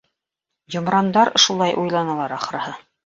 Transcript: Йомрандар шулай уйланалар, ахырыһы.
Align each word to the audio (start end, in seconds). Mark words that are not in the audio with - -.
Йомрандар 0.75 1.31
шулай 1.43 1.77
уйланалар, 1.83 2.37
ахырыһы. 2.39 2.75